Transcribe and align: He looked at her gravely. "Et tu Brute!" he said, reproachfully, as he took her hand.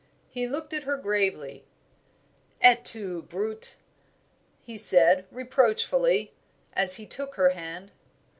He 0.31 0.47
looked 0.47 0.73
at 0.73 0.81
her 0.85 0.97
gravely. 0.97 1.63
"Et 2.59 2.83
tu 2.83 3.21
Brute!" 3.21 3.75
he 4.59 4.75
said, 4.75 5.27
reproachfully, 5.29 6.33
as 6.73 6.95
he 6.95 7.05
took 7.05 7.35
her 7.35 7.49
hand. 7.49 7.91